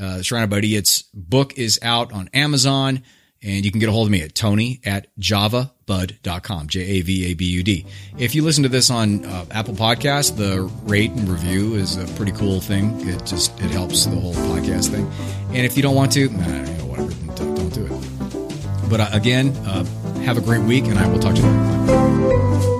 Uh, 0.00 0.22
Surrounded 0.22 0.50
by 0.50 0.58
Idiots 0.58 1.02
book 1.14 1.58
is 1.58 1.78
out 1.82 2.12
on 2.12 2.28
Amazon. 2.32 3.02
And 3.42 3.64
you 3.64 3.70
can 3.70 3.78
get 3.78 3.88
a 3.88 3.92
hold 3.92 4.08
of 4.08 4.10
me 4.10 4.22
at 4.22 4.34
tony 4.34 4.80
at 4.84 5.06
javabud.com, 5.20 6.66
J 6.66 6.80
A 6.80 7.00
V 7.02 7.30
A 7.30 7.34
B 7.34 7.44
U 7.46 7.62
D. 7.62 7.86
If 8.18 8.34
you 8.34 8.42
listen 8.42 8.64
to 8.64 8.68
this 8.68 8.90
on 8.90 9.24
uh, 9.24 9.44
Apple 9.52 9.74
Podcasts, 9.74 10.36
the 10.36 10.62
rate 10.84 11.12
and 11.12 11.28
review 11.28 11.74
is 11.74 11.96
a 11.96 12.06
pretty 12.16 12.32
cool 12.32 12.60
thing. 12.60 13.08
It 13.08 13.24
just 13.24 13.52
it 13.60 13.70
helps 13.70 14.06
the 14.06 14.16
whole 14.16 14.34
podcast 14.34 14.88
thing. 14.90 15.08
And 15.48 15.64
if 15.64 15.76
you 15.76 15.82
don't 15.82 15.94
want 15.94 16.12
to, 16.12 16.28
nah, 16.30 16.46
you 16.46 16.78
know, 16.78 16.86
whatever, 16.86 17.12
don't, 17.36 17.54
don't 17.54 17.74
do 17.74 17.86
it. 17.86 18.90
But 18.90 19.00
uh, 19.00 19.08
again, 19.12 19.50
uh, 19.66 19.84
have 20.22 20.36
a 20.36 20.40
great 20.40 20.62
week, 20.62 20.86
and 20.86 20.98
I 20.98 21.06
will 21.06 21.20
talk 21.20 21.36
to 21.36 21.40
you 21.40 21.48
later. 21.48 22.77